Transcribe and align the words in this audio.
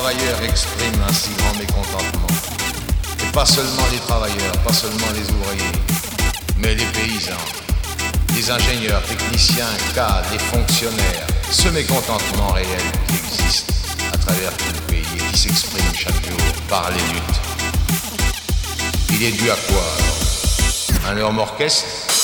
travailleurs 0.00 0.42
expriment 0.44 1.02
un 1.06 1.12
si 1.12 1.28
grand 1.36 1.54
mécontentement. 1.58 2.32
Et 3.22 3.32
pas 3.32 3.44
seulement 3.44 3.86
les 3.92 3.98
travailleurs, 3.98 4.56
pas 4.64 4.72
seulement 4.72 5.12
les 5.12 5.30
ouvriers, 5.30 5.78
mais 6.56 6.74
les 6.74 6.86
paysans, 6.86 7.44
les 8.34 8.50
ingénieurs, 8.50 9.02
techniciens, 9.02 9.68
cadres, 9.94 10.26
les 10.32 10.38
fonctionnaires. 10.38 11.26
Ce 11.50 11.68
mécontentement 11.68 12.48
réel 12.48 12.80
qui 13.08 13.16
existe 13.16 13.72
à 14.10 14.16
travers 14.16 14.56
tout 14.56 14.72
le 14.72 14.80
pays 14.90 15.04
et 15.16 15.32
qui 15.32 15.38
s'exprime 15.38 15.94
chaque 15.94 16.24
jour 16.24 16.40
par 16.66 16.88
les 16.90 17.12
luttes. 17.12 17.40
Il 19.10 19.22
est 19.22 19.32
dû 19.32 19.50
à 19.50 19.56
quoi? 19.68 19.84
Alors 21.04 21.10
Un 21.10 21.16
énorme 21.18 21.38
orchestre? 21.40 22.19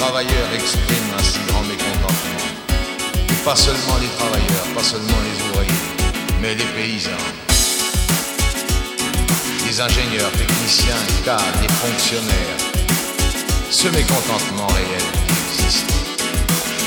Travailleurs 0.00 0.52
expriment 0.54 1.14
un 1.18 1.22
si 1.22 1.38
grand 1.46 1.62
mécontentement. 1.62 2.44
Et 3.28 3.44
pas 3.44 3.54
seulement 3.54 3.96
les 4.00 4.08
travailleurs, 4.18 4.66
pas 4.74 4.82
seulement 4.82 5.20
les 5.28 5.36
ouvriers, 5.44 5.84
mais 6.40 6.54
les 6.54 6.64
paysans, 6.74 7.24
les 9.66 9.80
ingénieurs, 9.80 10.32
techniciens, 10.32 11.02
cadres, 11.24 11.44
les 11.62 11.68
fonctionnaires. 11.68 12.58
Ce 13.70 13.88
mécontentement 13.88 14.66
réel 14.68 15.06
qui 15.26 15.62
existe 15.62 15.92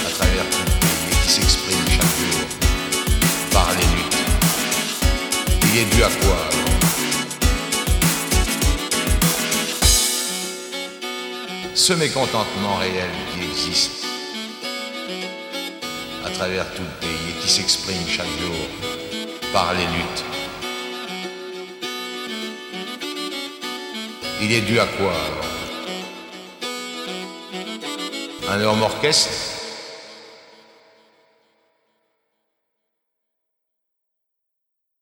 à 0.08 0.10
travers 0.10 0.46
tout 0.52 0.66
le 0.66 0.74
pays 0.82 1.12
et 1.12 1.16
qui 1.24 1.30
s'exprime 1.30 1.86
chaque 1.88 2.16
jour 2.20 2.42
par 3.52 3.70
les 3.78 3.88
luttes. 3.96 4.18
Il 5.64 5.80
est 5.82 5.96
dû 5.96 6.04
à 6.04 6.10
quoi? 6.10 6.53
Ce 11.76 11.94
mécontentement 11.94 12.76
réel 12.76 13.10
qui 13.34 13.44
existe 13.44 14.06
à 16.26 16.30
travers 16.30 16.72
tout 16.74 16.84
le 16.84 17.08
pays 17.08 17.30
et 17.30 17.42
qui 17.42 17.50
s'exprime 17.50 18.08
chaque 18.08 18.26
jour 18.40 18.56
par 19.52 19.74
les 19.74 19.86
luttes. 19.86 20.24
Il 24.42 24.52
est 24.52 24.62
dû 24.62 24.80
à 24.80 24.86
quoi 24.86 25.14
Un 28.50 28.60
énorme 28.60 28.84
orchestre? 28.84 29.53